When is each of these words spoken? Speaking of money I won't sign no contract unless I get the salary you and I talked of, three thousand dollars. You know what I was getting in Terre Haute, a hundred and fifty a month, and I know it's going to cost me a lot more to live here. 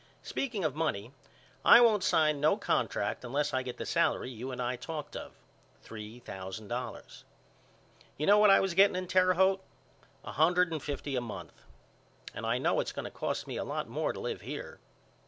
Speaking 0.23 0.63
of 0.63 0.73
money 0.73 1.11
I 1.63 1.79
won't 1.79 2.03
sign 2.03 2.41
no 2.41 2.57
contract 2.57 3.23
unless 3.23 3.53
I 3.53 3.61
get 3.61 3.77
the 3.77 3.85
salary 3.85 4.31
you 4.31 4.49
and 4.51 4.59
I 4.59 4.75
talked 4.75 5.15
of, 5.15 5.33
three 5.83 6.17
thousand 6.17 6.69
dollars. 6.69 7.23
You 8.17 8.25
know 8.25 8.39
what 8.39 8.49
I 8.49 8.61
was 8.61 8.73
getting 8.73 8.95
in 8.95 9.05
Terre 9.07 9.35
Haute, 9.35 9.61
a 10.23 10.31
hundred 10.31 10.71
and 10.71 10.81
fifty 10.81 11.15
a 11.15 11.21
month, 11.21 11.65
and 12.33 12.47
I 12.47 12.57
know 12.57 12.79
it's 12.79 12.91
going 12.93 13.05
to 13.05 13.11
cost 13.11 13.45
me 13.45 13.57
a 13.57 13.63
lot 13.63 13.87
more 13.87 14.11
to 14.11 14.19
live 14.19 14.41
here. 14.41 14.79